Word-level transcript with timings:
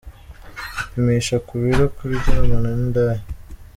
Gupimisha 0.75 1.35
ku 1.47 1.53
biro: 1.61 1.85
Kuryamana 1.95 2.69
n’indaya. 2.77 3.23